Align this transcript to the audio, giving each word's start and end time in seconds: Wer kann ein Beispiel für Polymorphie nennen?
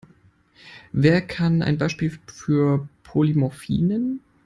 Wer 0.93 1.21
kann 1.21 1.61
ein 1.61 1.77
Beispiel 1.77 2.17
für 2.25 2.89
Polymorphie 3.03 3.83
nennen? 3.83 4.21